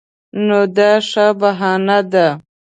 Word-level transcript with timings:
نو 0.45 0.59
دا 0.75 0.91
ښه 1.09 1.25
بهانه 1.39 1.99
ده. 2.11 2.27